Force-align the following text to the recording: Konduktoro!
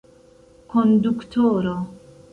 Konduktoro! 0.71 1.75